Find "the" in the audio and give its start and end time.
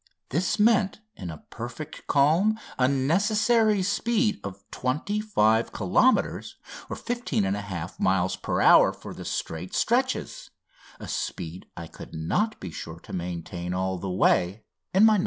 9.13-9.23, 13.99-14.09